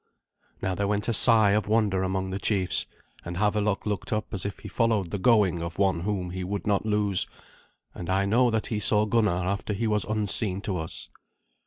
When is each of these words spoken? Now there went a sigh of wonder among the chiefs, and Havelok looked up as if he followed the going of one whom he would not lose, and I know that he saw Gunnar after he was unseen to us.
Now 0.63 0.73
there 0.73 0.87
went 0.87 1.07
a 1.09 1.13
sigh 1.13 1.51
of 1.51 1.67
wonder 1.67 2.01
among 2.01 2.31
the 2.31 2.39
chiefs, 2.39 2.87
and 3.23 3.37
Havelok 3.37 3.85
looked 3.85 4.11
up 4.11 4.33
as 4.33 4.47
if 4.47 4.57
he 4.61 4.67
followed 4.67 5.11
the 5.11 5.19
going 5.19 5.61
of 5.61 5.77
one 5.77 5.99
whom 5.99 6.31
he 6.31 6.43
would 6.43 6.65
not 6.65 6.87
lose, 6.87 7.27
and 7.93 8.09
I 8.09 8.25
know 8.25 8.49
that 8.49 8.65
he 8.65 8.79
saw 8.79 9.05
Gunnar 9.05 9.47
after 9.47 9.73
he 9.73 9.85
was 9.85 10.05
unseen 10.05 10.59
to 10.61 10.77
us. 10.79 11.11